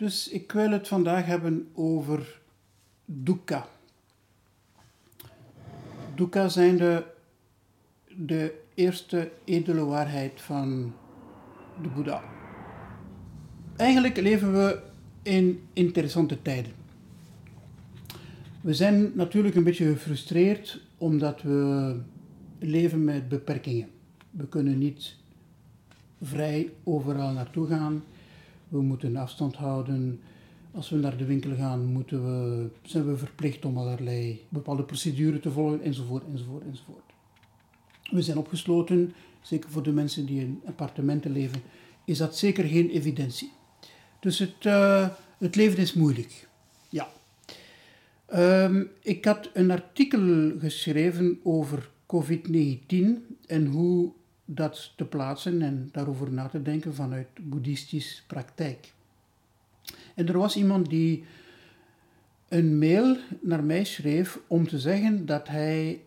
Dus 0.00 0.28
ik 0.28 0.52
wil 0.52 0.70
het 0.70 0.88
vandaag 0.88 1.26
hebben 1.26 1.68
over 1.74 2.40
dukkha. 3.04 3.68
Dukkha 6.14 6.48
zijn 6.48 6.76
de, 6.76 7.04
de 8.16 8.54
eerste 8.74 9.30
edele 9.44 9.84
waarheid 9.84 10.40
van 10.40 10.94
de 11.82 11.88
Boeddha. 11.88 12.22
Eigenlijk 13.76 14.16
leven 14.16 14.52
we 14.52 14.82
in 15.22 15.62
interessante 15.72 16.42
tijden. 16.42 16.72
We 18.60 18.74
zijn 18.74 19.12
natuurlijk 19.14 19.54
een 19.54 19.64
beetje 19.64 19.92
gefrustreerd 19.92 20.80
omdat 20.98 21.42
we 21.42 21.96
leven 22.58 23.04
met 23.04 23.28
beperkingen. 23.28 23.88
We 24.30 24.48
kunnen 24.48 24.78
niet 24.78 25.16
vrij 26.22 26.70
overal 26.84 27.32
naartoe 27.32 27.66
gaan. 27.66 28.02
We 28.70 28.82
moeten 28.82 29.16
afstand 29.16 29.56
houden. 29.56 30.20
Als 30.72 30.90
we 30.90 30.96
naar 30.96 31.16
de 31.16 31.24
winkel 31.24 31.56
gaan, 31.56 31.84
moeten 31.84 32.24
we, 32.24 32.68
zijn 32.82 33.06
we 33.06 33.16
verplicht 33.16 33.64
om 33.64 33.78
allerlei 33.78 34.46
bepaalde 34.48 34.82
procedures 34.82 35.40
te 35.40 35.50
volgen, 35.50 35.82
enzovoort, 35.82 36.24
enzovoort, 36.32 36.64
enzovoort. 36.64 37.12
We 38.10 38.22
zijn 38.22 38.38
opgesloten, 38.38 39.14
zeker 39.42 39.70
voor 39.70 39.82
de 39.82 39.92
mensen 39.92 40.26
die 40.26 40.40
in 40.40 40.60
appartementen 40.64 41.32
leven, 41.32 41.62
is 42.04 42.18
dat 42.18 42.36
zeker 42.36 42.64
geen 42.64 42.90
evidentie. 42.90 43.52
Dus 44.20 44.38
het, 44.38 44.64
uh, 44.66 45.08
het 45.38 45.56
leven 45.56 45.78
is 45.78 45.94
moeilijk. 45.94 46.48
Ja. 46.88 47.08
Um, 48.34 48.90
ik 49.02 49.24
had 49.24 49.50
een 49.52 49.70
artikel 49.70 50.52
geschreven 50.58 51.40
over 51.42 51.90
COVID-19 52.06 52.88
en 53.46 53.66
hoe 53.66 54.12
dat 54.54 54.92
te 54.96 55.04
plaatsen 55.04 55.62
en 55.62 55.88
daarover 55.92 56.32
na 56.32 56.48
te 56.48 56.62
denken 56.62 56.94
vanuit 56.94 57.28
boeddhistisch 57.40 58.24
praktijk. 58.26 58.92
En 60.14 60.28
er 60.28 60.38
was 60.38 60.56
iemand 60.56 60.88
die 60.88 61.24
een 62.48 62.78
mail 62.78 63.16
naar 63.40 63.64
mij 63.64 63.84
schreef 63.84 64.38
om 64.46 64.68
te 64.68 64.78
zeggen 64.78 65.26
dat 65.26 65.48
hij 65.48 66.02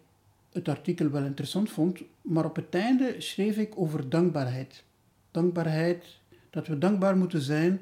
het 0.51 0.67
artikel 0.67 1.09
wel 1.09 1.23
interessant 1.23 1.69
vond, 1.69 2.01
maar 2.21 2.45
op 2.45 2.55
het 2.55 2.75
einde 2.75 3.15
schreef 3.17 3.57
ik 3.57 3.77
over 3.77 4.09
dankbaarheid. 4.09 4.83
Dankbaarheid, 5.31 6.05
dat 6.49 6.67
we 6.67 6.77
dankbaar 6.77 7.17
moeten 7.17 7.41
zijn 7.41 7.81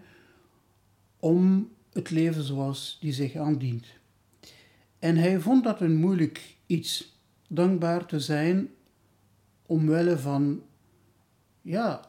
om 1.19 1.69
het 1.93 2.09
leven 2.09 2.43
zoals 2.43 2.97
die 3.01 3.13
zich 3.13 3.35
aandient. 3.35 3.85
En 4.99 5.17
hij 5.17 5.39
vond 5.39 5.63
dat 5.63 5.81
een 5.81 5.95
moeilijk 5.95 6.55
iets, 6.65 7.19
dankbaar 7.47 8.05
te 8.05 8.19
zijn 8.19 8.69
omwille 9.71 10.17
van 10.17 10.63
ja, 11.61 12.01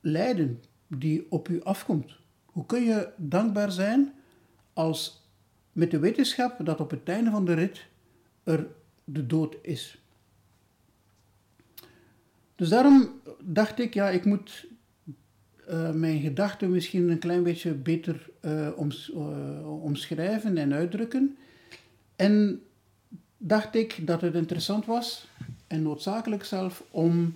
lijden 0.00 0.62
die 0.86 1.26
op 1.30 1.48
u 1.48 1.62
afkomt. 1.62 2.16
Hoe 2.44 2.66
kun 2.66 2.82
je 2.82 3.08
dankbaar 3.16 3.72
zijn 3.72 4.12
als 4.72 5.28
met 5.72 5.90
de 5.90 5.98
wetenschap 5.98 6.64
dat 6.66 6.80
op 6.80 6.90
het 6.90 7.08
einde 7.08 7.30
van 7.30 7.44
de 7.44 7.54
rit 7.54 7.86
er 8.44 8.66
de 9.04 9.26
dood 9.26 9.56
is? 9.62 10.02
Dus 12.54 12.68
daarom 12.68 13.20
dacht 13.40 13.78
ik, 13.78 13.94
ja, 13.94 14.08
ik 14.08 14.24
moet 14.24 14.66
uh, 15.68 15.90
mijn 15.90 16.20
gedachten 16.20 16.70
misschien 16.70 17.08
een 17.08 17.18
klein 17.18 17.42
beetje 17.42 17.74
beter 17.74 18.30
oms, 18.76 19.10
uh, 19.14 19.82
omschrijven 19.82 20.56
en 20.56 20.72
uitdrukken. 20.72 21.36
En 22.16 22.62
dacht 23.36 23.74
ik 23.74 24.06
dat 24.06 24.20
het 24.20 24.34
interessant 24.34 24.86
was 24.86 25.28
en 25.68 25.82
noodzakelijk 25.82 26.44
zelf 26.44 26.84
om 26.90 27.34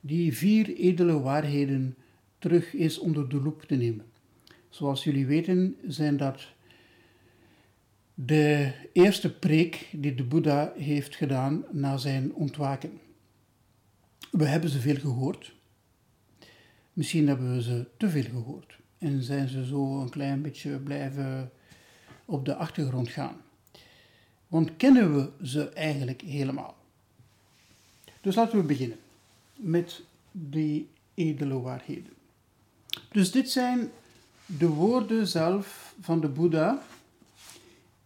die 0.00 0.36
vier 0.36 0.76
edele 0.76 1.20
waarheden 1.20 1.96
terug 2.38 2.74
eens 2.74 2.98
onder 2.98 3.28
de 3.28 3.42
loep 3.42 3.62
te 3.62 3.74
nemen. 3.74 4.04
Zoals 4.68 5.04
jullie 5.04 5.26
weten 5.26 5.76
zijn 5.86 6.16
dat 6.16 6.46
de 8.14 8.72
eerste 8.92 9.34
preek 9.34 9.88
die 9.92 10.14
de 10.14 10.24
Boeddha 10.24 10.72
heeft 10.76 11.16
gedaan 11.16 11.64
na 11.70 11.96
zijn 11.96 12.34
ontwaken. 12.34 13.00
We 14.30 14.44
hebben 14.44 14.70
ze 14.70 14.80
veel 14.80 14.98
gehoord. 14.98 15.54
Misschien 16.92 17.28
hebben 17.28 17.54
we 17.54 17.62
ze 17.62 17.86
te 17.96 18.08
veel 18.08 18.22
gehoord 18.22 18.78
en 18.98 19.22
zijn 19.22 19.48
ze 19.48 19.64
zo 19.64 20.00
een 20.00 20.10
klein 20.10 20.42
beetje 20.42 20.78
blijven 20.78 21.50
op 22.24 22.44
de 22.44 22.54
achtergrond 22.54 23.08
gaan. 23.08 23.36
Want 24.46 24.76
kennen 24.76 25.14
we 25.14 25.46
ze 25.46 25.68
eigenlijk 25.68 26.20
helemaal? 26.20 26.83
Dus 28.24 28.34
laten 28.34 28.58
we 28.58 28.64
beginnen 28.64 28.98
met 29.56 30.02
die 30.32 30.88
edele 31.14 31.60
waarheden. 31.60 32.12
Dus 33.12 33.30
dit 33.30 33.50
zijn 33.50 33.90
de 34.46 34.68
woorden 34.68 35.26
zelf 35.26 35.94
van 36.00 36.20
de 36.20 36.28
Boeddha 36.28 36.82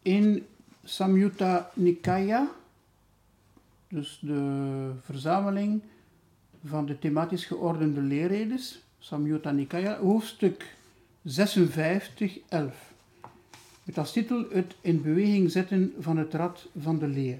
in 0.03 0.47
Samyutta 0.85 1.71
Nikaya, 1.75 2.51
dus 3.89 4.19
de 4.23 4.91
verzameling 5.03 5.83
van 6.65 6.87
de 6.87 6.99
thematisch 6.99 7.45
geordende 7.45 8.01
leerredes, 8.01 8.83
Samyutta 8.99 9.51
Nikaya, 9.51 9.99
hoofdstuk 9.99 10.77
56, 11.25 12.39
11. 12.49 12.93
Met 13.85 13.99
als 13.99 14.13
titel 14.13 14.45
Het 14.51 14.75
in 14.81 15.03
beweging 15.03 15.51
zetten 15.51 15.95
van 15.99 16.17
het 16.17 16.35
rad 16.35 16.67
van 16.79 16.99
de 16.99 17.07
leer. 17.07 17.39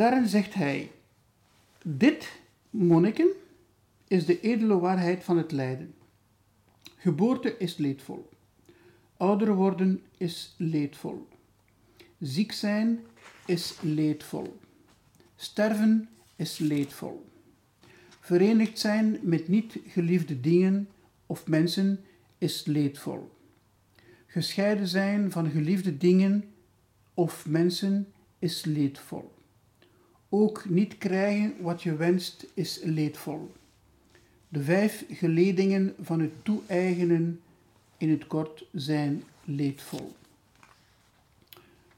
Daarin 0.00 0.28
zegt 0.28 0.54
hij: 0.54 0.90
Dit, 1.84 2.40
monniken, 2.70 3.28
is 4.08 4.26
de 4.26 4.40
edele 4.40 4.78
waarheid 4.78 5.24
van 5.24 5.36
het 5.36 5.52
lijden. 5.52 5.94
Geboorte 6.96 7.56
is 7.56 7.76
leedvol. 7.76 8.28
Ouder 9.16 9.54
worden 9.54 10.02
is 10.16 10.54
leedvol. 10.56 11.28
Ziek 12.18 12.52
zijn 12.52 13.00
is 13.46 13.78
leedvol. 13.80 14.58
Sterven 15.36 16.08
is 16.36 16.58
leedvol. 16.58 17.26
Verenigd 18.20 18.78
zijn 18.78 19.18
met 19.22 19.48
niet 19.48 19.78
geliefde 19.86 20.40
dingen 20.40 20.88
of 21.26 21.46
mensen 21.46 22.04
is 22.38 22.64
leedvol. 22.64 23.30
Gescheiden 24.26 24.88
zijn 24.88 25.30
van 25.30 25.50
geliefde 25.50 25.96
dingen 25.96 26.44
of 27.14 27.46
mensen 27.46 28.12
is 28.38 28.64
leedvol. 28.64 29.38
Ook 30.32 30.68
niet 30.68 30.98
krijgen 30.98 31.54
wat 31.60 31.82
je 31.82 31.96
wenst 31.96 32.46
is 32.54 32.80
leedvol. 32.82 33.52
De 34.48 34.62
vijf 34.62 35.04
geledingen 35.08 35.94
van 36.00 36.20
het 36.20 36.32
toe-eigenen 36.42 37.40
in 37.96 38.10
het 38.10 38.26
kort 38.26 38.66
zijn 38.72 39.22
leedvol. 39.44 40.12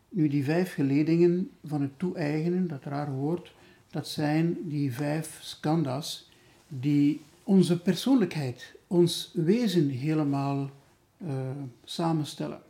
Nu, 0.09 0.29
die 0.29 0.45
vijf 0.45 0.75
geledingen 0.75 1.51
van 1.65 1.83
het 1.83 1.99
toe-eigenen, 1.99 2.69
dat 2.69 2.85
raar 2.85 3.13
woord, 3.13 3.55
dat 3.91 4.09
zijn 4.09 4.57
die 4.69 4.93
vijf 4.93 5.39
skandas 5.43 6.31
die 6.69 7.21
onze 7.43 7.81
persoonlijkheid, 7.81 8.75
ons 8.87 9.31
wezen 9.35 9.89
helemaal 9.89 10.71
uh, 11.19 11.51
samenstellen. 11.85 12.61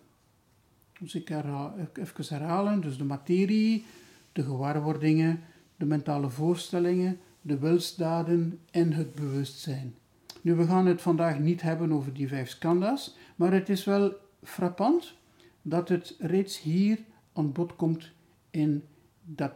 Dus 0.98 1.14
ik 1.14 1.28
ga 1.28 1.74
even 1.94 2.24
herhalen, 2.28 2.80
dus 2.80 2.98
de 2.98 3.04
materie, 3.04 3.84
de 4.32 4.42
gewaarwordingen, 4.42 5.40
de 5.82 5.88
mentale 5.88 6.30
voorstellingen, 6.30 7.20
de 7.40 7.58
wilsdaden 7.58 8.58
en 8.70 8.92
het 8.92 9.14
bewustzijn. 9.14 9.94
Nu, 10.40 10.54
we 10.54 10.66
gaan 10.66 10.86
het 10.86 11.02
vandaag 11.02 11.38
niet 11.38 11.62
hebben 11.62 11.92
over 11.92 12.12
die 12.12 12.28
vijf 12.28 12.48
skandha's, 12.48 13.16
maar 13.36 13.52
het 13.52 13.68
is 13.68 13.84
wel 13.84 14.12
frappant 14.42 15.14
dat 15.62 15.88
het 15.88 16.14
reeds 16.18 16.60
hier 16.60 16.98
aan 17.32 17.52
bod 17.52 17.76
komt 17.76 18.10
in, 18.50 18.84
dat, 19.24 19.52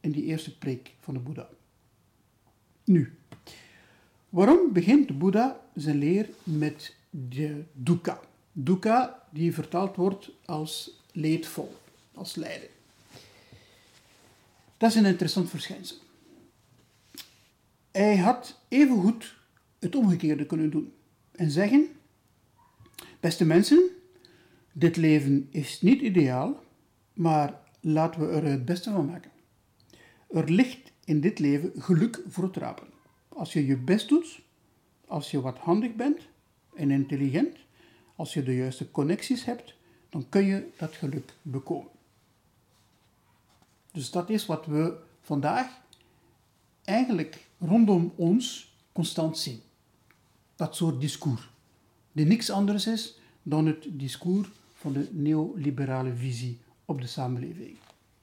in 0.00 0.10
die 0.10 0.24
eerste 0.24 0.58
preek 0.58 0.94
van 1.00 1.14
de 1.14 1.20
Boeddha. 1.20 1.48
Nu, 2.84 3.14
waarom 4.28 4.72
begint 4.72 5.08
de 5.08 5.14
Boeddha 5.14 5.60
zijn 5.74 5.98
leer 5.98 6.28
met 6.42 6.96
de 7.10 7.64
dukkha? 7.72 8.20
Dukkha 8.52 9.22
die 9.30 9.54
vertaald 9.54 9.96
wordt 9.96 10.30
als 10.44 11.00
leedvol, 11.12 11.74
als 12.14 12.34
lijden. 12.34 12.77
Dat 14.78 14.90
is 14.90 14.96
een 14.96 15.04
interessant 15.04 15.50
verschijnsel. 15.50 15.96
Hij 17.90 18.16
had 18.16 18.60
evengoed 18.68 19.36
het 19.78 19.96
omgekeerde 19.96 20.46
kunnen 20.46 20.70
doen 20.70 20.92
en 21.32 21.50
zeggen: 21.50 21.88
Beste 23.20 23.44
mensen, 23.44 23.90
dit 24.72 24.96
leven 24.96 25.48
is 25.50 25.80
niet 25.80 26.00
ideaal, 26.00 26.62
maar 27.12 27.60
laten 27.80 28.20
we 28.20 28.26
er 28.26 28.44
het 28.44 28.64
beste 28.64 28.90
van 28.90 29.06
maken. 29.06 29.30
Er 30.30 30.50
ligt 30.50 30.92
in 31.04 31.20
dit 31.20 31.38
leven 31.38 31.72
geluk 31.76 32.22
voor 32.28 32.44
het 32.44 32.56
rapen. 32.56 32.86
Als 33.28 33.52
je 33.52 33.66
je 33.66 33.76
best 33.76 34.08
doet, 34.08 34.40
als 35.06 35.30
je 35.30 35.40
wat 35.40 35.58
handig 35.58 35.94
bent 35.94 36.20
en 36.74 36.90
intelligent, 36.90 37.56
als 38.16 38.34
je 38.34 38.42
de 38.42 38.56
juiste 38.56 38.90
connecties 38.90 39.44
hebt, 39.44 39.74
dan 40.08 40.28
kun 40.28 40.44
je 40.44 40.68
dat 40.76 40.94
geluk 40.94 41.34
bekomen. 41.42 41.96
Dus 43.98 44.10
dat 44.10 44.30
is 44.30 44.46
wat 44.46 44.66
we 44.66 44.96
vandaag 45.20 45.80
eigenlijk 46.84 47.46
rondom 47.58 48.12
ons 48.16 48.74
constant 48.92 49.38
zien. 49.38 49.60
dat 50.56 50.76
soort 50.76 51.00
discours. 51.00 51.50
Die 52.12 52.26
niks 52.26 52.50
anders 52.50 52.86
is 52.86 53.18
dan 53.42 53.66
het 53.66 53.86
discours 53.90 54.48
van 54.74 54.92
de 54.92 55.08
neoliberale 55.12 56.14
visie 56.14 56.58
op 56.84 57.00
de 57.00 57.06
samenleving. 57.06 57.76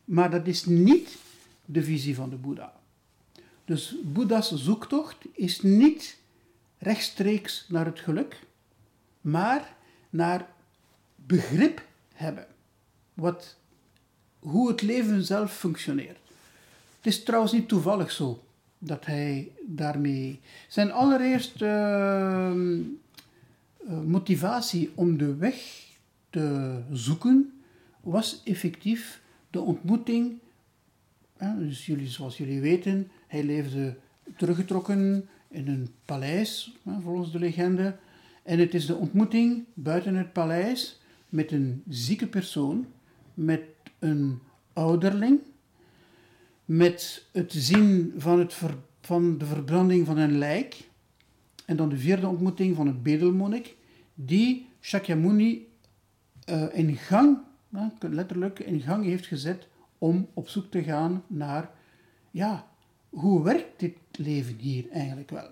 Maar 0.06 0.32
dat 0.32 0.48
is 0.48 0.66
niet 0.66 1.18
de 1.66 1.84
visie 1.84 2.16
van 2.16 2.30
de 2.30 2.36
Boeddha. 2.36 2.74
Dus 3.66 3.96
Boeddha's 4.04 4.54
zoektocht 4.54 5.18
is 5.32 5.62
niet 5.62 6.18
rechtstreeks 6.78 7.66
naar 7.70 7.86
het 7.86 8.00
geluk, 8.00 8.48
maar 9.22 9.76
naar 10.10 10.50
begrip 11.16 11.86
hebben. 12.14 12.48
Wat, 13.14 13.58
hoe 14.46 14.68
het 14.68 14.82
leven 14.82 15.24
zelf 15.24 15.58
functioneert. 15.58 16.18
Het 16.98 17.14
is 17.14 17.24
trouwens 17.24 17.54
niet 17.54 17.68
toevallig 17.68 18.12
zo 18.12 18.44
dat 18.78 19.06
hij 19.06 19.52
daarmee. 19.66 20.40
Zijn 20.68 20.92
allereerste 20.92 21.66
ehm, 21.66 22.80
eh, 23.88 24.02
motivatie 24.02 24.92
om 24.96 25.18
de 25.18 25.36
weg 25.36 25.84
te 26.30 26.78
zoeken 26.92 27.54
was 28.02 28.42
effectief 28.44 29.22
de 29.50 29.60
ontmoeting. 29.62 30.40
dus 31.58 31.86
jullie, 31.86 32.08
zoals 32.08 32.38
jullie 32.38 32.62
weten, 32.62 33.12
hij 33.28 33.44
leefde 33.44 33.98
teruggetrokken 34.38 35.28
in 35.48 35.68
een 35.68 35.90
paleis, 36.06 36.76
volgens 37.02 37.32
de 37.32 37.40
legende. 37.40 37.96
En 38.44 38.60
het 38.60 38.74
is 38.74 38.86
de 38.86 38.96
ontmoeting 38.96 39.64
buiten 39.74 40.16
het 40.16 40.34
paleis 40.34 41.00
met 41.30 41.52
een 41.52 41.84
zieke 41.90 42.28
persoon, 42.28 42.86
met 43.34 43.62
een 44.06 44.40
ouderling, 44.74 45.40
met 46.66 47.26
het 47.32 47.54
zien 47.54 48.14
van, 48.18 48.40
het 48.40 48.58
van 49.02 49.38
de 49.38 49.46
verbranding 49.46 50.06
van 50.06 50.18
een 50.18 50.38
lijk. 50.38 50.90
En 51.66 51.76
dan 51.76 51.90
de 51.90 51.98
vierde 51.98 52.28
ontmoeting 52.28 52.76
van 52.76 52.88
een 52.88 53.02
bedelmonnik, 53.02 53.76
die 54.14 54.70
Shakyamuni 54.82 55.68
uh, 56.50 56.66
in 56.74 56.96
gang, 56.96 57.38
letterlijk 58.00 58.60
in 58.60 58.82
gang 58.82 59.04
heeft 59.04 59.26
gezet 59.26 59.68
om 59.98 60.28
op 60.34 60.50
zoek 60.50 60.72
te 60.72 60.84
gaan 60.84 61.24
naar, 61.28 61.72
ja, 62.32 62.68
hoe 63.10 63.44
werkt 63.44 63.80
dit 63.80 63.98
leven 64.12 64.58
hier 64.58 64.90
eigenlijk 64.90 65.30
wel? 65.30 65.50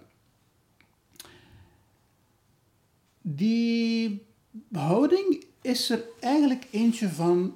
Die 3.21 4.25
houding 4.71 5.45
is 5.61 5.89
er 5.89 6.03
eigenlijk 6.19 6.67
eentje 6.71 7.09
van, 7.09 7.55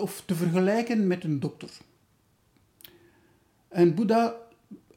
of 0.00 0.22
te 0.26 0.34
vergelijken 0.34 1.06
met 1.06 1.24
een 1.24 1.40
dokter. 1.40 1.70
En 3.68 3.94
Boeddha 3.94 4.36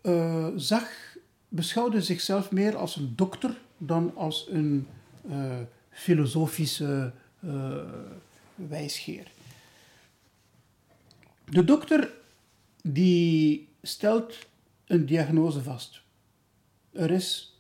uh, 0.04 0.48
zag, 0.56 1.16
beschouwde 1.48 2.02
zichzelf 2.02 2.52
meer 2.52 2.76
als 2.76 2.96
een 2.96 3.14
dokter 3.16 3.58
dan 3.78 4.16
als 4.16 4.48
een 4.50 4.88
uh, 5.30 5.58
filosofische 5.90 7.14
uh, 7.40 7.82
wijsgeer. 8.56 9.32
De 11.46 11.64
dokter 11.64 12.12
die 12.82 13.68
stelt 13.82 14.38
een 14.86 15.06
diagnose 15.06 15.62
vast. 15.64 16.02
Er 16.92 17.12
is 17.12 17.60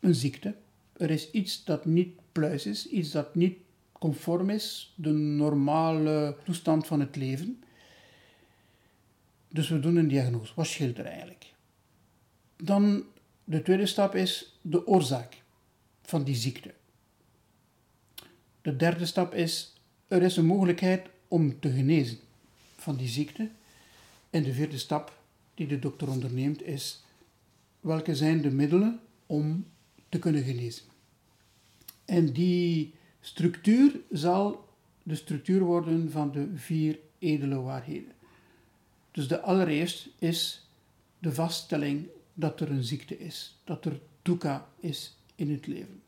een 0.00 0.14
ziekte, 0.14 0.54
er 0.92 1.10
is 1.10 1.30
iets 1.30 1.64
dat 1.64 1.84
niet 1.84 2.20
pluis 2.32 2.66
is, 2.66 2.88
iets 2.88 3.10
dat 3.10 3.34
niet 3.34 3.58
conform 3.98 4.50
is 4.50 4.92
de 4.94 5.12
normale 5.12 6.36
toestand 6.44 6.86
van 6.86 7.00
het 7.00 7.16
leven. 7.16 7.62
Dus 9.48 9.68
we 9.68 9.80
doen 9.80 9.96
een 9.96 10.08
diagnose. 10.08 10.52
Wat 10.54 10.66
scheelt 10.66 10.98
er 10.98 11.06
eigenlijk? 11.06 11.52
Dan 12.56 13.04
de 13.44 13.62
tweede 13.62 13.86
stap 13.86 14.14
is 14.14 14.58
de 14.60 14.86
oorzaak 14.86 15.42
van 16.02 16.24
die 16.24 16.34
ziekte. 16.34 16.74
De 18.62 18.76
derde 18.76 19.06
stap 19.06 19.34
is, 19.34 19.74
er 20.08 20.22
is 20.22 20.36
een 20.36 20.46
mogelijkheid 20.46 21.06
om 21.28 21.60
te 21.60 21.70
genezen 21.70 22.18
van 22.76 22.96
die 22.96 23.08
ziekte. 23.08 23.50
En 24.30 24.42
de 24.42 24.52
vierde 24.52 24.78
stap 24.78 25.20
die 25.54 25.66
de 25.66 25.78
dokter 25.78 26.08
onderneemt 26.08 26.62
is, 26.62 27.02
welke 27.80 28.14
zijn 28.14 28.40
de 28.40 28.50
middelen 28.50 29.00
om 29.26 29.66
te 30.08 30.18
kunnen 30.18 30.42
genezen. 30.42 30.84
En 32.04 32.32
die 32.32 32.94
structuur 33.20 34.00
zal 34.10 34.68
de 35.02 35.14
structuur 35.14 35.60
worden 35.60 36.10
van 36.10 36.32
de 36.32 36.48
vier 36.54 36.98
edele 37.18 37.60
waarheden. 37.60 38.12
Dus 39.10 39.28
de 39.28 39.40
allereerst 39.40 40.08
is 40.18 40.68
de 41.18 41.32
vaststelling 41.32 42.06
dat 42.34 42.60
er 42.60 42.70
een 42.70 42.84
ziekte 42.84 43.18
is, 43.18 43.58
dat 43.64 43.84
er 43.84 44.00
dukkha 44.22 44.68
is 44.80 45.16
in 45.34 45.50
het 45.50 45.66
leven. 45.66 46.02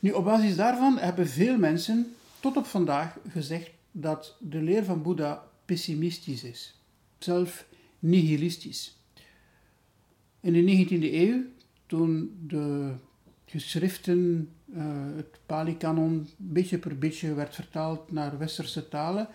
Nu, 0.00 0.10
op 0.10 0.24
basis 0.24 0.56
daarvan 0.56 0.98
hebben 0.98 1.28
veel 1.28 1.58
mensen 1.58 2.14
tot 2.40 2.56
op 2.56 2.66
vandaag 2.66 3.16
gezegd 3.28 3.70
dat 3.92 4.36
de 4.40 4.62
leer 4.62 4.84
van 4.84 5.02
Boeddha 5.02 5.48
pessimistisch 5.64 6.44
is, 6.44 6.74
zelf 7.18 7.66
nihilistisch. 7.98 8.96
In 10.40 10.52
de 10.52 10.86
19e 10.86 11.12
eeuw, 11.12 11.42
toen 11.86 12.38
de 12.46 12.94
geschriften, 13.44 14.50
uh, 14.76 14.82
het 15.16 15.38
Pali-kanon, 15.46 16.28
beetje 16.36 16.78
per 16.78 16.98
beetje 16.98 17.34
werd 17.34 17.54
vertaald 17.54 18.12
naar 18.12 18.38
westerse 18.38 18.88
talen, 18.88 19.28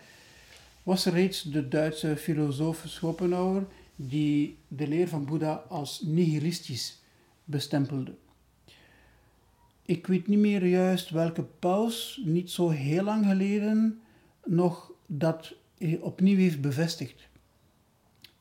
was 0.84 1.06
er 1.06 1.14
reeds 1.14 1.42
de 1.42 1.68
Duitse 1.68 2.18
filosoof 2.18 2.84
Schopenhauer 2.88 3.68
die 3.96 4.58
de 4.68 4.88
leer 4.88 5.08
van 5.08 5.26
Boeddha 5.26 5.64
als 5.68 6.02
nihilistisch 6.02 7.02
bestempelde. 7.44 8.16
Ik 9.82 10.08
weet 10.08 10.28
niet 10.28 10.40
meer 10.40 10.66
juist 10.66 11.10
welke 11.10 11.44
paus, 11.44 12.22
niet 12.26 12.52
zo 12.52 12.70
heel 12.70 13.04
lang 13.04 13.26
geleden, 13.26 14.00
nog 14.46 14.92
dat 15.06 15.54
opnieuw 16.00 16.38
heeft 16.38 16.62
bevestigd. 16.62 17.28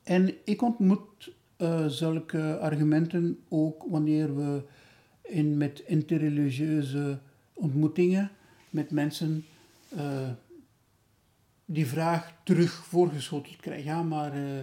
En 0.02 0.34
ik 0.44 0.62
ontmoet 0.62 1.32
uh, 1.58 1.86
zulke 1.86 2.58
argumenten 2.58 3.38
ook 3.48 3.84
wanneer 3.88 4.36
we 4.36 4.62
in, 5.28 5.56
met 5.56 5.80
interreligieuze 5.86 7.18
ontmoetingen 7.52 8.30
met 8.70 8.90
mensen 8.90 9.44
uh, 9.96 10.28
die 11.64 11.86
vraag 11.86 12.32
terug 12.44 12.72
voorgeschoteld 12.72 13.56
krijgen. 13.56 13.84
Ja, 13.84 14.02
maar 14.02 14.36
uh, 14.36 14.60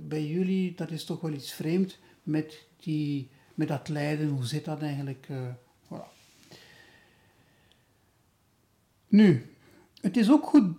bij 0.00 0.26
jullie, 0.26 0.74
dat 0.74 0.90
is 0.90 1.04
toch 1.04 1.20
wel 1.20 1.32
iets 1.32 1.52
vreemd 1.52 1.98
met, 2.22 2.66
die, 2.76 3.28
met 3.54 3.68
dat 3.68 3.88
lijden. 3.88 4.28
Hoe 4.28 4.44
zit 4.44 4.64
dat 4.64 4.82
eigenlijk? 4.82 5.28
Voilà. 5.84 6.14
Nu, 9.08 9.54
het 10.00 10.16
is 10.16 10.30
ook 10.30 10.46
goed 10.46 10.76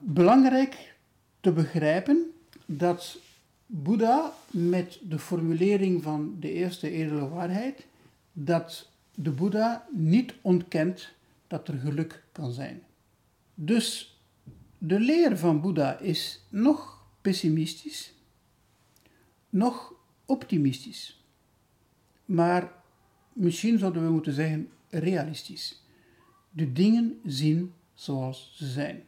belangrijk 0.00 0.94
te 1.40 1.52
begrijpen 1.52 2.30
dat 2.66 3.18
Boeddha 3.66 4.32
met 4.50 4.98
de 5.02 5.18
formulering 5.18 6.02
van 6.02 6.36
de 6.40 6.52
eerste 6.52 6.90
edele 6.90 7.28
waarheid, 7.28 7.86
dat 8.32 8.90
de 9.14 9.30
Boeddha 9.30 9.86
niet 9.92 10.34
ontkent 10.40 11.12
dat 11.46 11.68
er 11.68 11.78
geluk 11.78 12.24
kan 12.32 12.52
zijn. 12.52 12.82
Dus 13.54 14.18
de 14.78 15.00
leer 15.00 15.38
van 15.38 15.60
Boeddha 15.60 15.98
is 15.98 16.44
nog 16.48 17.04
pessimistisch, 17.20 18.14
nog 19.50 19.94
optimistisch. 20.24 21.24
Maar 22.24 22.72
misschien 23.32 23.78
zouden 23.78 24.04
we 24.04 24.10
moeten 24.10 24.32
zeggen 24.32 24.70
realistisch. 24.88 25.82
De 26.50 26.72
dingen 26.72 27.20
zien 27.24 27.72
zoals 27.94 28.52
ze 28.54 28.66
zijn. 28.66 29.04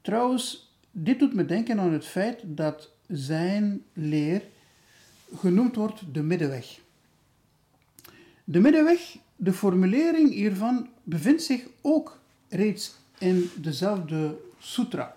Trouwens, 0.00 0.74
dit 0.90 1.18
doet 1.18 1.34
me 1.34 1.44
denken 1.44 1.80
aan 1.80 1.92
het 1.92 2.06
feit 2.06 2.40
dat 2.44 2.93
zijn 3.16 3.82
leer 3.92 4.42
genoemd 5.36 5.76
wordt 5.76 6.02
de 6.12 6.22
middenweg. 6.22 6.80
De 8.44 8.60
middenweg, 8.60 9.16
de 9.36 9.52
formulering 9.52 10.32
hiervan 10.32 10.88
bevindt 11.02 11.42
zich 11.42 11.66
ook 11.80 12.20
reeds 12.48 12.94
in 13.18 13.50
dezelfde 13.56 14.36
sutra, 14.58 15.16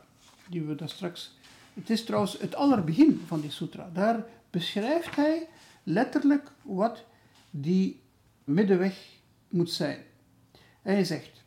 die 0.49 0.61
we 0.61 0.75
daar 0.75 0.89
straks. 0.89 1.35
Het 1.73 1.89
is 1.89 2.03
trouwens 2.03 2.39
het 2.39 2.55
allerbegin 2.55 3.21
van 3.27 3.41
die 3.41 3.51
sutra. 3.51 3.89
Daar 3.93 4.25
beschrijft 4.49 5.15
hij 5.15 5.47
letterlijk 5.83 6.51
wat 6.61 7.03
die 7.49 7.99
middenweg 8.43 9.05
moet 9.49 9.71
zijn. 9.71 10.03
Hij 10.81 11.03
zegt: 11.03 11.43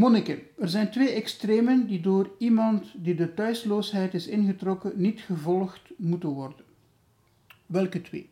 Monniken, 0.00 0.38
er 0.58 0.68
zijn 0.68 0.90
twee 0.90 1.10
extremen 1.10 1.86
die 1.86 2.00
door 2.00 2.30
iemand 2.38 2.92
die 2.96 3.14
de 3.14 3.34
thuisloosheid 3.34 4.14
is 4.14 4.26
ingetrokken 4.26 4.92
niet 4.94 5.20
gevolgd 5.20 5.90
moeten 5.96 6.28
worden. 6.28 6.64
Welke 7.66 8.02
twee? 8.02 8.28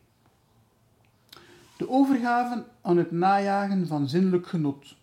De 1.76 1.88
overgave 1.88 2.64
aan 2.80 2.96
het 2.96 3.10
najagen 3.10 3.86
van 3.86 4.08
zinnelijk 4.08 4.46
genot, 4.46 4.96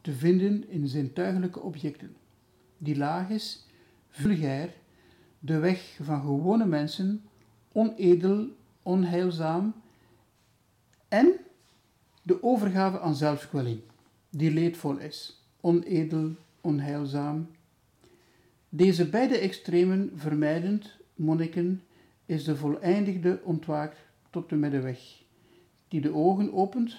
te 0.00 0.12
vinden 0.12 0.68
in 0.68 0.88
zintuigelijke 0.88 1.60
objecten, 1.60 2.16
die 2.78 2.96
laag 2.96 3.28
is, 3.28 3.66
vulgair, 4.08 4.72
de 5.38 5.58
weg 5.58 5.98
van 6.02 6.20
gewone 6.20 6.66
mensen 6.66 7.22
onedel, 7.72 8.48
onheilzaam 8.82 9.74
en 11.08 11.32
de 12.22 12.42
overgave 12.42 13.00
aan 13.00 13.16
zelfkwelling, 13.16 13.80
die 14.30 14.50
leedvol 14.50 14.96
is, 14.96 15.41
onedel, 15.62 16.30
onheilzaam. 16.60 17.48
Deze 18.68 19.08
beide 19.08 19.38
extremen 19.38 20.10
vermijdend, 20.14 20.96
monniken, 21.14 21.82
is 22.26 22.44
de 22.44 22.56
voleindigde 22.56 23.40
ontwaakt 23.44 23.98
tot 24.30 24.48
de 24.48 24.56
middenweg, 24.56 25.22
die 25.88 26.00
de 26.00 26.14
ogen 26.14 26.52
opent, 26.52 26.96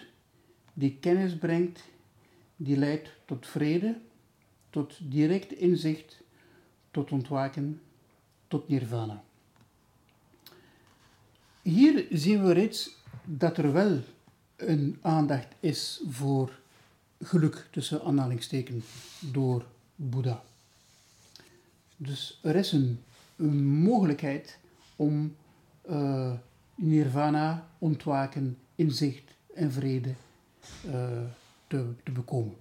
die 0.73 0.97
kennis 0.99 1.37
brengt, 1.37 1.83
die 2.55 2.77
leidt 2.77 3.09
tot 3.25 3.47
vrede, 3.47 3.99
tot 4.69 4.99
direct 5.11 5.51
inzicht, 5.51 6.21
tot 6.91 7.11
ontwaken, 7.11 7.81
tot 8.47 8.67
nirvana. 8.67 9.23
Hier 11.61 12.05
zien 12.09 12.43
we 12.43 12.53
reeds 12.53 12.97
dat 13.25 13.57
er 13.57 13.73
wel 13.73 13.99
een 14.55 14.97
aandacht 15.01 15.47
is 15.59 16.03
voor 16.07 16.61
geluk 17.23 17.67
tussen 17.71 18.03
aanhalingstekens 18.03 18.85
door 19.19 19.65
Boeddha. 19.95 20.43
Dus 21.97 22.39
er 22.41 22.55
is 22.55 22.71
een, 22.71 22.99
mogelijkheid 23.83 24.59
om 24.95 25.35
uh, 25.89 26.31
nirvana, 26.75 27.67
ontwaken, 27.77 28.57
inzicht 28.75 29.35
en 29.53 29.71
vrede 29.71 30.13
uh, 30.85 30.93
te, 31.67 31.85
te 32.03 32.11
bekomen. 32.11 32.55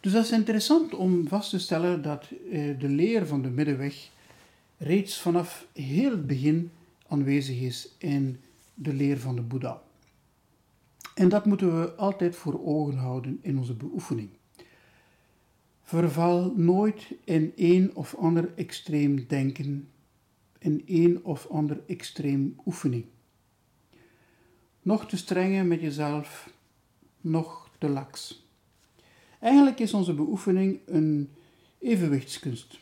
Dus 0.00 0.12
dat 0.12 0.24
is 0.24 0.30
interessant 0.30 0.94
om 0.94 1.28
vast 1.28 1.50
te 1.50 1.58
stellen 1.58 2.02
dat 2.02 2.30
uh, 2.30 2.78
de 2.78 2.88
leer 2.88 3.26
van 3.26 3.42
de 3.42 3.50
middenweg 3.50 4.10
reeds 4.78 5.18
vanaf 5.18 5.66
heel 5.72 6.10
het 6.10 6.26
begin 6.26 6.70
aanwezig 7.08 7.60
is 7.60 7.88
in 7.98 8.40
de 8.74 8.92
leer 8.92 9.18
van 9.18 9.34
de 9.34 9.42
Boeddha. 9.42 9.82
En 11.14 11.28
dat 11.28 11.46
moeten 11.46 11.80
we 11.80 11.94
altijd 11.94 12.36
voor 12.36 12.64
ogen 12.64 12.96
houden 12.96 13.38
in 13.42 13.58
onze 13.58 13.74
beoefening. 13.74 14.30
Verval 15.82 16.52
nooit 16.56 17.14
in 17.24 17.52
een 17.56 17.94
of 17.94 18.14
ander 18.14 18.52
extreem 18.56 19.26
denken, 19.26 19.88
in 20.58 20.82
een 20.86 21.24
of 21.24 21.46
ander 21.46 21.82
extreem 21.86 22.56
oefening. 22.66 23.04
Nog 24.82 25.08
te 25.08 25.16
strenge 25.16 25.62
met 25.62 25.80
jezelf, 25.80 26.52
nog 27.20 27.70
te 27.78 27.88
laks. 27.88 28.46
Eigenlijk 29.40 29.78
is 29.78 29.94
onze 29.94 30.14
beoefening 30.14 30.80
een 30.86 31.30
evenwichtskunst. 31.78 32.80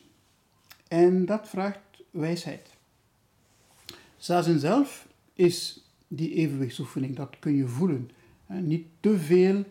En 0.87 1.25
dat 1.25 1.49
vraagt 1.49 2.03
wijsheid. 2.09 2.69
Zazen 4.17 4.59
zelf 4.59 5.07
is 5.33 5.85
die 6.07 6.33
evenwichtsoefening, 6.33 7.15
dat 7.15 7.39
kun 7.39 7.55
je 7.55 7.67
voelen. 7.67 8.09
Niet 8.59 8.85
te 8.99 9.17
veel 9.17 9.63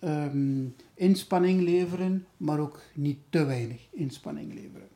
Ehm, 0.00 0.66
inspanning 0.94 1.62
leveren, 1.62 2.26
maar 2.36 2.58
ook 2.58 2.82
niet 2.94 3.18
te 3.28 3.44
weinig 3.44 3.80
inspanning 3.90 4.54
leveren. 4.54 4.88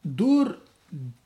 Door 0.00 0.58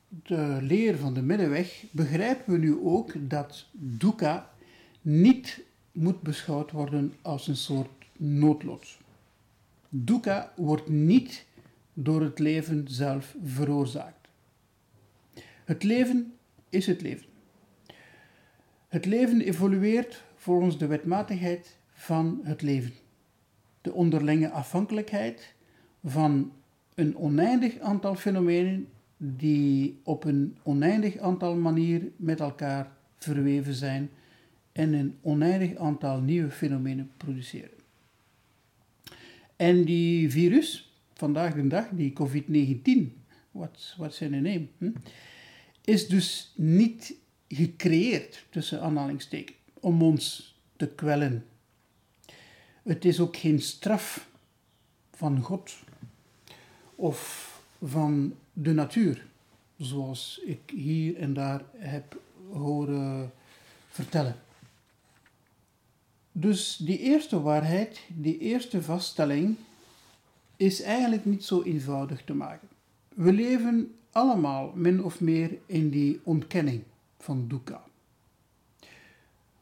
de 0.07 0.57
leer 0.61 0.97
van 0.97 1.13
de 1.13 1.21
middenweg 1.21 1.83
begrijpen 1.91 2.53
we 2.53 2.59
nu 2.59 2.77
ook 2.83 3.29
dat 3.29 3.65
dukkha 3.71 4.51
niet 5.01 5.63
moet 5.91 6.21
beschouwd 6.21 6.71
worden 6.71 7.13
als 7.21 7.47
een 7.47 7.55
soort 7.55 8.05
noodlot. 8.17 8.97
Dukkha 9.89 10.53
wordt 10.55 10.89
niet 10.89 11.45
door 11.93 12.21
het 12.21 12.39
leven 12.39 12.87
zelf 12.87 13.35
veroorzaakt. 13.43 14.27
Het 15.65 15.83
leven 15.83 16.33
is 16.69 16.85
het 16.85 17.01
leven. 17.01 17.34
Het 18.95 19.05
leven 19.05 19.41
evolueert 19.41 20.23
volgens 20.35 20.77
de 20.77 20.87
wetmatigheid 20.87 21.77
van 21.93 22.39
het 22.43 22.61
leven. 22.61 22.93
De 23.81 23.93
onderlinge 23.93 24.49
afhankelijkheid 24.49 25.53
van 26.03 26.51
een 26.93 27.17
oneindig 27.17 27.79
aantal 27.79 28.15
fenomenen 28.15 28.87
die 29.17 29.99
op 30.03 30.23
een 30.23 30.57
oneindig 30.63 31.17
aantal 31.17 31.55
manieren 31.55 32.13
met 32.15 32.39
elkaar 32.39 32.91
verweven 33.17 33.73
zijn 33.73 34.09
en 34.71 34.93
een 34.93 35.15
oneindig 35.21 35.75
aantal 35.75 36.19
nieuwe 36.19 36.51
fenomenen 36.51 37.11
produceren. 37.17 37.77
En 39.55 39.83
die 39.83 40.31
virus, 40.31 40.93
vandaag 41.13 41.53
de 41.53 41.67
dag, 41.67 41.87
die 41.89 42.13
COVID-19, 42.13 43.13
wat 43.97 44.13
zijn 44.13 44.41
naam, 44.41 44.67
hm, 44.77 44.91
is 45.81 46.07
dus 46.07 46.53
niet 46.55 47.23
gecreëerd, 47.47 48.45
tussen 48.49 48.81
aanhalingstekens, 48.81 49.57
om 49.79 50.01
ons 50.01 50.55
te 50.75 50.87
kwellen. 50.87 51.45
Het 52.83 53.05
is 53.05 53.19
ook 53.19 53.37
geen 53.37 53.61
straf 53.61 54.29
van 55.11 55.41
God 55.41 55.75
of 56.95 57.51
van 57.83 58.35
de 58.53 58.73
natuur, 58.73 59.25
zoals 59.77 60.41
ik 60.45 60.59
hier 60.73 61.17
en 61.17 61.33
daar 61.33 61.61
heb 61.77 62.21
horen 62.51 63.33
vertellen. 63.89 64.35
Dus 66.31 66.75
die 66.75 66.99
eerste 66.99 67.41
waarheid, 67.41 68.01
die 68.07 68.37
eerste 68.37 68.81
vaststelling, 68.81 69.55
is 70.55 70.81
eigenlijk 70.81 71.25
niet 71.25 71.43
zo 71.43 71.61
eenvoudig 71.61 72.23
te 72.23 72.33
maken. 72.33 72.67
We 73.13 73.33
leven 73.33 73.95
allemaal 74.11 74.71
min 74.75 75.03
of 75.03 75.21
meer 75.21 75.57
in 75.65 75.89
die 75.89 76.19
ontkenning 76.23 76.83
van 77.25 77.47
dukkha. 77.47 77.83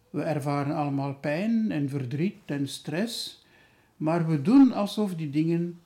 We 0.09 0.21
ervaren 0.21 0.75
allemaal 0.75 1.15
pijn 1.15 1.71
en 1.71 1.89
verdriet 1.89 2.39
en 2.45 2.67
stress, 2.67 3.43
maar 3.97 4.27
we 4.27 4.41
doen 4.41 4.71
alsof 4.71 5.15
die 5.15 5.29
dingen 5.29 5.79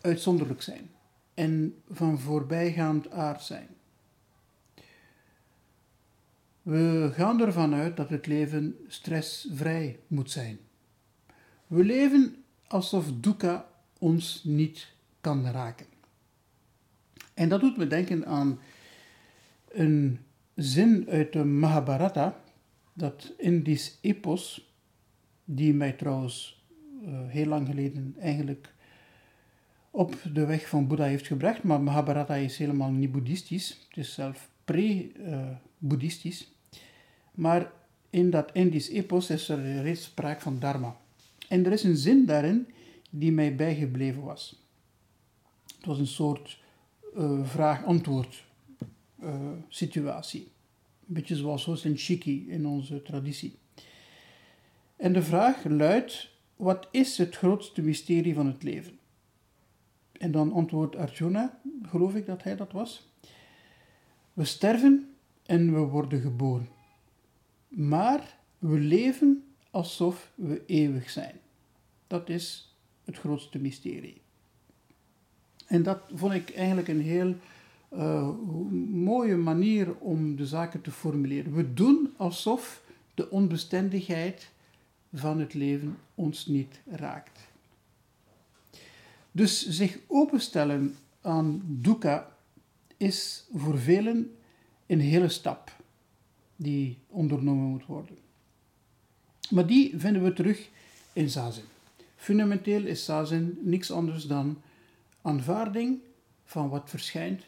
uitzonderlijk 0.00 0.62
zijn 0.62 0.90
en 1.34 1.74
van 1.90 2.18
voorbijgaand 2.18 3.10
aard 3.10 3.42
zijn. 3.42 3.68
We 6.62 7.10
gaan 7.12 7.40
ervan 7.40 7.74
uit 7.74 7.96
dat 7.96 8.08
het 8.08 8.26
leven 8.26 8.76
stressvrij 8.86 9.98
moet 10.06 10.30
zijn. 10.30 10.58
We 11.66 11.84
leven 11.84 12.44
alsof 12.66 13.12
dukkha 13.20 13.68
ons 13.98 14.44
niet 14.44 14.92
kan 15.20 15.46
raken. 15.46 15.86
En 17.34 17.48
dat 17.48 17.60
doet 17.60 17.76
me 17.76 17.86
denken 17.86 18.26
aan 18.26 18.58
een 19.68 20.25
zin 20.56 21.06
uit 21.08 21.32
de 21.32 21.44
Mahabharata, 21.44 22.40
dat 22.92 23.32
Indisch 23.38 23.98
epos, 24.00 24.74
die 25.44 25.74
mij 25.74 25.92
trouwens 25.92 26.64
uh, 27.02 27.08
heel 27.26 27.46
lang 27.46 27.66
geleden 27.66 28.14
eigenlijk 28.18 28.74
op 29.90 30.16
de 30.32 30.46
weg 30.46 30.68
van 30.68 30.86
Boeddha 30.86 31.04
heeft 31.04 31.26
gebracht, 31.26 31.62
maar 31.62 31.80
Mahabharata 31.80 32.34
is 32.34 32.58
helemaal 32.58 32.90
niet 32.90 33.12
boeddhistisch, 33.12 33.86
het 33.88 33.96
is 33.96 34.14
zelf 34.14 34.50
pre-boeddhistisch. 34.64 36.52
maar 37.34 37.72
in 38.10 38.30
dat 38.30 38.50
Indisch 38.52 38.88
epos 38.88 39.30
is 39.30 39.48
er 39.48 39.82
reeds 39.82 40.04
sprake 40.04 40.40
van 40.40 40.58
dharma. 40.58 40.96
En 41.48 41.66
er 41.66 41.72
is 41.72 41.82
een 41.82 41.96
zin 41.96 42.26
daarin 42.26 42.66
die 43.10 43.32
mij 43.32 43.56
bijgebleven 43.56 44.22
was. 44.22 44.62
Het 45.76 45.86
was 45.86 45.98
een 45.98 46.06
soort 46.06 46.60
uh, 47.16 47.44
vraag-antwoord 47.44 48.45
uh, 49.22 49.50
situatie. 49.68 50.50
Een 51.08 51.14
beetje 51.14 51.36
zoals 51.36 51.64
Hosen 51.64 51.98
Shiki 51.98 52.50
in 52.50 52.66
onze 52.66 53.02
traditie. 53.02 53.58
En 54.96 55.12
de 55.12 55.22
vraag 55.22 55.64
luidt: 55.64 56.30
wat 56.56 56.88
is 56.90 57.18
het 57.18 57.36
grootste 57.36 57.82
mysterie 57.82 58.34
van 58.34 58.46
het 58.46 58.62
leven? 58.62 58.98
En 60.12 60.30
dan 60.30 60.52
antwoordt 60.52 60.96
Arjuna, 60.96 61.60
geloof 61.82 62.14
ik 62.14 62.26
dat 62.26 62.42
hij 62.42 62.56
dat 62.56 62.72
was. 62.72 63.08
We 64.32 64.44
sterven 64.44 65.14
en 65.46 65.72
we 65.72 65.78
worden 65.78 66.20
geboren. 66.20 66.68
Maar 67.68 68.38
we 68.58 68.78
leven 68.78 69.44
alsof 69.70 70.32
we 70.34 70.62
eeuwig 70.66 71.10
zijn. 71.10 71.40
Dat 72.06 72.28
is 72.28 72.76
het 73.04 73.18
grootste 73.18 73.58
mysterie. 73.58 74.20
En 75.66 75.82
dat 75.82 76.00
vond 76.14 76.32
ik 76.32 76.50
eigenlijk 76.50 76.88
een 76.88 77.00
heel 77.00 77.34
uh, 77.92 78.30
mooie 78.92 79.36
manier 79.36 79.94
om 79.94 80.36
de 80.36 80.46
zaken 80.46 80.80
te 80.80 80.90
formuleren. 80.90 81.54
We 81.54 81.74
doen 81.74 82.14
alsof 82.16 82.82
de 83.14 83.30
onbestendigheid 83.30 84.50
van 85.12 85.40
het 85.40 85.54
leven 85.54 85.96
ons 86.14 86.46
niet 86.46 86.80
raakt. 86.86 87.40
Dus 89.32 89.68
zich 89.68 89.98
openstellen 90.06 90.96
aan 91.20 91.62
dukkha 91.64 92.36
is 92.96 93.46
voor 93.54 93.78
velen 93.78 94.36
een 94.86 95.00
hele 95.00 95.28
stap 95.28 95.76
die 96.56 96.98
ondernomen 97.08 97.64
moet 97.64 97.86
worden. 97.86 98.18
Maar 99.50 99.66
die 99.66 99.94
vinden 99.96 100.22
we 100.22 100.32
terug 100.32 100.68
in 101.12 101.30
zazen. 101.30 101.62
Fundamenteel 102.16 102.84
is 102.84 103.04
zazen 103.04 103.58
niks 103.60 103.90
anders 103.90 104.24
dan 104.24 104.62
aanvaarding 105.22 105.98
van 106.44 106.68
wat 106.68 106.90
verschijnt 106.90 107.42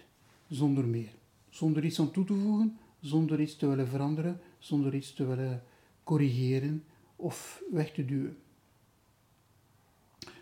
zonder 0.49 0.87
meer. 0.87 1.11
Zonder 1.49 1.85
iets 1.85 2.01
aan 2.01 2.11
toe 2.11 2.25
te 2.25 2.35
voegen, 2.35 2.79
zonder 3.01 3.41
iets 3.41 3.57
te 3.57 3.67
willen 3.67 3.89
veranderen, 3.89 4.41
zonder 4.59 4.95
iets 4.95 5.15
te 5.15 5.27
willen 5.27 5.63
corrigeren 6.05 6.85
of 7.17 7.63
weg 7.71 7.93
te 7.93 8.05
duwen. 8.05 8.37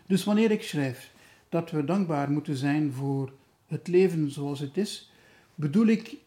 Dus 0.05 0.23
wanneer 0.23 0.51
ik 0.51 0.63
schrijf 0.63 1.13
dat 1.49 1.71
we 1.71 1.83
dankbaar 1.83 2.31
moeten 2.31 2.55
zijn 2.55 2.91
voor 2.91 3.33
het 3.67 3.87
leven 3.87 4.31
zoals 4.31 4.59
het 4.59 4.77
is, 4.77 5.11
bedoel 5.55 5.87
ik 5.87 6.17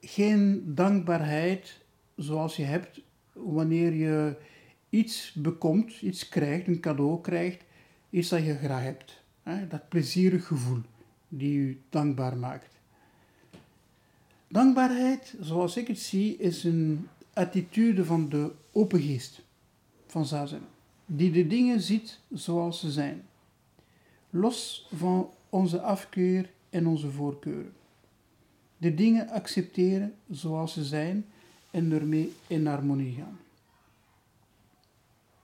geen 0.00 0.74
dankbaarheid 0.74 1.80
zoals 2.16 2.56
je 2.56 2.62
hebt 2.62 3.00
wanneer 3.32 3.92
je 3.92 4.36
iets 4.90 5.32
bekomt, 5.32 6.02
iets 6.02 6.28
krijgt, 6.28 6.66
een 6.66 6.80
cadeau 6.80 7.20
krijgt, 7.20 7.64
iets 8.10 8.28
dat 8.28 8.44
je 8.44 8.56
graag 8.56 8.82
hebt. 8.82 9.24
Dat 9.68 9.88
plezierig 9.88 10.46
gevoel 10.46 10.80
die 11.28 11.56
u 11.58 11.80
dankbaar 11.90 12.36
maakt. 12.36 12.75
Dankbaarheid, 14.56 15.34
zoals 15.40 15.76
ik 15.76 15.86
het 15.86 15.98
zie, 15.98 16.36
is 16.36 16.64
een 16.64 17.08
attitude 17.32 18.04
van 18.04 18.28
de 18.28 18.52
open 18.72 19.00
geest, 19.00 19.40
van 20.06 20.26
Zazen, 20.26 20.62
die 21.06 21.30
de 21.30 21.46
dingen 21.46 21.80
ziet 21.80 22.18
zoals 22.32 22.80
ze 22.80 22.90
zijn, 22.90 23.26
los 24.30 24.88
van 24.94 25.30
onze 25.48 25.80
afkeur 25.80 26.50
en 26.70 26.86
onze 26.86 27.10
voorkeuren. 27.10 27.72
De 28.76 28.94
dingen 28.94 29.28
accepteren 29.28 30.14
zoals 30.30 30.72
ze 30.72 30.84
zijn 30.84 31.26
en 31.70 31.92
ermee 31.92 32.32
in 32.46 32.66
harmonie 32.66 33.14
gaan. 33.14 33.38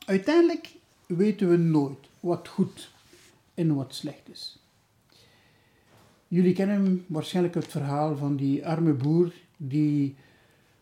Uiteindelijk 0.04 0.75
weten 1.07 1.49
we 1.49 1.57
nooit 1.57 2.09
wat 2.21 2.49
goed 2.49 2.90
en 3.54 3.75
wat 3.75 3.95
slecht 3.95 4.28
is. 4.28 4.62
Jullie 6.33 6.53
kennen 6.53 7.05
waarschijnlijk 7.07 7.55
het 7.55 7.67
verhaal 7.67 8.17
van 8.17 8.37
die 8.37 8.67
arme 8.67 8.93
boer 8.93 9.33
die 9.57 10.17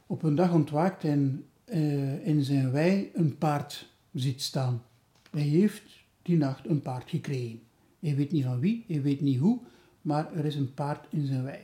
op 0.06 0.22
een 0.22 0.34
dag 0.34 0.52
ontwaakt 0.52 1.04
en 1.04 1.44
uh, 1.64 2.26
in 2.26 2.42
zijn 2.42 2.70
wei 2.70 3.10
een 3.14 3.38
paard 3.38 3.88
ziet 4.12 4.42
staan. 4.42 4.82
Hij 5.30 5.42
heeft 5.42 5.82
die 6.22 6.36
nacht 6.36 6.66
een 6.66 6.82
paard 6.82 7.10
gekregen. 7.10 7.60
Hij 8.00 8.16
weet 8.16 8.30
niet 8.30 8.44
van 8.44 8.60
wie, 8.60 8.84
hij 8.88 9.02
weet 9.02 9.20
niet 9.20 9.38
hoe, 9.38 9.58
maar 10.02 10.34
er 10.34 10.44
is 10.44 10.54
een 10.54 10.74
paard 10.74 11.06
in 11.10 11.26
zijn 11.26 11.44
wei. 11.44 11.58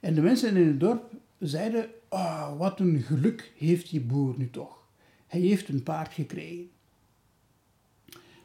En 0.00 0.14
de 0.14 0.22
mensen 0.22 0.56
in 0.56 0.66
het 0.66 0.80
dorp 0.80 1.12
zeiden, 1.38 1.88
oh, 2.08 2.58
wat 2.58 2.80
een 2.80 3.00
geluk 3.02 3.52
heeft 3.56 3.90
die 3.90 4.00
boer 4.00 4.34
nu 4.36 4.50
toch. 4.50 4.82
Hij 5.26 5.40
heeft 5.40 5.68
een 5.68 5.82
paard 5.82 6.12
gekregen. 6.12 6.70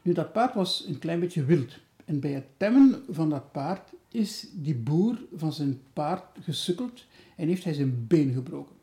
Nu, 0.02 0.12
dat 0.12 0.32
paard 0.32 0.54
was 0.54 0.84
een 0.88 0.98
klein 0.98 1.20
beetje 1.20 1.44
wild. 1.44 1.78
En 2.04 2.20
bij 2.20 2.32
het 2.32 2.46
temmen 2.56 3.04
van 3.08 3.30
dat 3.30 3.52
paard 3.52 3.94
is 4.16 4.46
die 4.52 4.74
boer 4.74 5.18
van 5.36 5.52
zijn 5.52 5.80
paard 5.92 6.24
gesukkeld 6.40 7.04
en 7.36 7.48
heeft 7.48 7.64
hij 7.64 7.72
zijn 7.72 8.06
been 8.06 8.32
gebroken. 8.32 8.76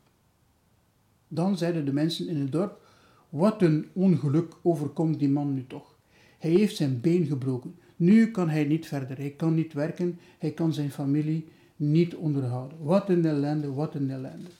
Dan 1.28 1.56
zeiden 1.58 1.84
de 1.84 1.92
mensen 1.92 2.28
in 2.28 2.40
het 2.40 2.52
dorp, 2.52 2.80
wat 3.28 3.62
een 3.62 3.88
ongeluk 3.92 4.54
overkomt 4.62 5.18
die 5.18 5.28
man 5.28 5.54
nu 5.54 5.66
toch. 5.66 5.94
Hij 6.38 6.50
heeft 6.50 6.76
zijn 6.76 7.00
been 7.00 7.26
gebroken. 7.26 7.74
Nu 7.96 8.30
kan 8.30 8.48
hij 8.48 8.64
niet 8.64 8.86
verder. 8.86 9.16
Hij 9.16 9.30
kan 9.30 9.54
niet 9.54 9.72
werken. 9.72 10.18
Hij 10.38 10.50
kan 10.50 10.72
zijn 10.72 10.90
familie 10.90 11.48
niet 11.76 12.14
onderhouden. 12.14 12.78
Wat 12.80 13.08
een 13.08 13.24
ellende, 13.24 13.72
wat 13.72 13.94
een 13.94 14.10
ellende. 14.10 14.50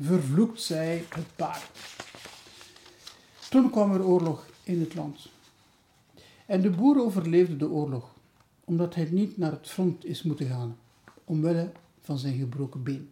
Vervloekt 0.00 0.60
zij 0.60 1.04
het 1.08 1.36
paard. 1.36 1.70
Toen 3.50 3.70
kwam 3.70 3.92
er 3.92 4.04
oorlog 4.04 4.46
in 4.64 4.80
het 4.80 4.94
land. 4.94 5.28
En 6.46 6.60
de 6.60 6.70
boer 6.70 7.00
overleefde 7.00 7.56
de 7.56 7.68
oorlog, 7.68 8.14
omdat 8.68 8.94
hij 8.94 9.08
niet 9.10 9.36
naar 9.36 9.50
het 9.50 9.68
front 9.68 10.04
is 10.04 10.22
moeten 10.22 10.46
gaan, 10.46 10.78
omwille 11.24 11.72
van 12.00 12.18
zijn 12.18 12.38
gebroken 12.38 12.82
been. 12.82 13.08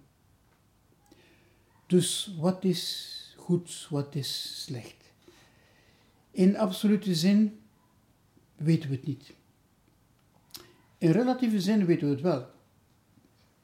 Dus 1.86 2.34
wat 2.38 2.64
is 2.64 3.34
goed, 3.36 3.86
wat 3.90 4.14
is 4.14 4.62
slecht? 4.64 5.12
In 6.30 6.56
absolute 6.56 7.14
zin 7.14 7.58
weten 8.56 8.90
we 8.90 8.96
het 8.96 9.06
niet. 9.06 9.34
In 10.98 11.10
relatieve 11.10 11.60
zin 11.60 11.84
weten 11.86 12.06
we 12.06 12.12
het 12.12 12.22
wel. 12.22 12.46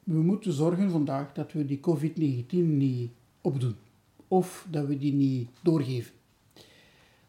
We 0.03 0.21
moeten 0.21 0.53
zorgen 0.53 0.91
vandaag 0.91 1.33
dat 1.33 1.51
we 1.51 1.65
die 1.65 1.79
COVID-19 1.79 2.49
niet 2.49 3.11
opdoen 3.41 3.75
of 4.27 4.67
dat 4.69 4.87
we 4.87 4.97
die 4.97 5.13
niet 5.13 5.49
doorgeven. 5.61 6.13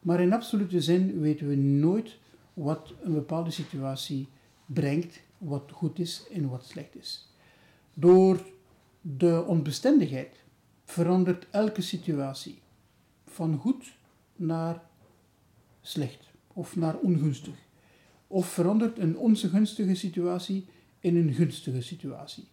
Maar 0.00 0.20
in 0.20 0.32
absolute 0.32 0.80
zin 0.80 1.20
weten 1.20 1.48
we 1.48 1.56
nooit 1.56 2.18
wat 2.54 2.94
een 3.02 3.12
bepaalde 3.12 3.50
situatie 3.50 4.28
brengt, 4.66 5.20
wat 5.38 5.70
goed 5.72 5.98
is 5.98 6.24
en 6.32 6.48
wat 6.48 6.64
slecht 6.64 6.96
is. 6.96 7.28
Door 7.94 8.46
de 9.00 9.44
onbestendigheid 9.46 10.36
verandert 10.84 11.46
elke 11.50 11.82
situatie 11.82 12.58
van 13.24 13.58
goed 13.58 13.92
naar 14.36 14.82
slecht 15.80 16.30
of 16.52 16.76
naar 16.76 16.96
ongunstig. 16.96 17.54
Of 18.26 18.46
verandert 18.46 18.98
een 18.98 19.18
ongunstige 19.18 19.94
situatie 19.94 20.66
in 21.00 21.16
een 21.16 21.32
gunstige 21.32 21.82
situatie. 21.82 22.44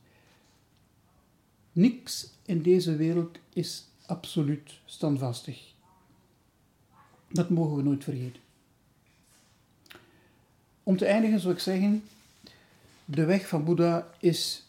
Niks 1.71 2.29
in 2.45 2.61
deze 2.61 2.95
wereld 2.95 3.37
is 3.53 3.87
absoluut 4.05 4.79
standvastig. 4.85 5.73
Dat 7.29 7.49
mogen 7.49 7.75
we 7.75 7.83
nooit 7.83 8.03
vergeten. 8.03 8.41
Om 10.83 10.97
te 10.97 11.05
eindigen 11.05 11.39
zou 11.39 11.53
ik 11.53 11.59
zeggen, 11.59 12.03
de 13.05 13.25
weg 13.25 13.47
van 13.47 13.63
Boeddha 13.63 14.09
is 14.19 14.65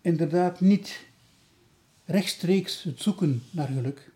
inderdaad 0.00 0.60
niet 0.60 1.06
rechtstreeks 2.04 2.82
het 2.82 3.00
zoeken 3.00 3.42
naar 3.50 3.68
geluk, 3.68 4.10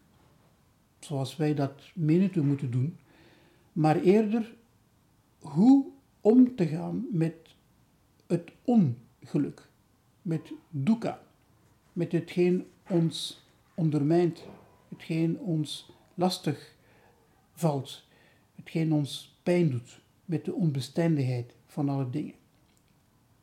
zoals 1.00 1.36
wij 1.36 1.54
dat 1.54 1.72
menen 1.94 2.30
te 2.30 2.40
moeten 2.40 2.70
doen, 2.70 2.96
maar 3.72 4.00
eerder 4.00 4.54
hoe 5.38 5.86
om 6.20 6.56
te 6.56 6.66
gaan 6.66 7.06
met 7.10 7.34
het 8.26 8.50
ongeluk, 8.64 9.68
met 10.22 10.52
dukkha, 10.70 11.22
met 11.92 12.12
hetgeen 12.12 12.66
ons 12.88 13.44
ondermijnt, 13.74 14.42
hetgeen 14.88 15.38
ons 15.38 15.90
lastig 16.14 16.74
valt, 17.52 18.02
hetgeen 18.54 18.92
ons 18.92 19.36
pijn 19.42 19.70
doet 19.70 20.04
met 20.26 20.44
de 20.44 20.54
onbestendigheid 20.54 21.54
van 21.66 21.88
alle 21.88 22.10
dingen. 22.10 22.34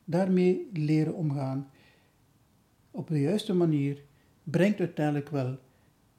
Daarmee 0.06 0.70
leren 0.74 1.14
omgaan 1.14 1.70
op 2.92 3.08
de 3.08 3.20
juiste 3.20 3.54
manier 3.54 4.04
brengt 4.44 4.80
uiteindelijk 4.80 5.30
wel 5.30 5.60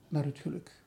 naar 0.08 0.24
het 0.24 0.38
geluk. 0.38 0.83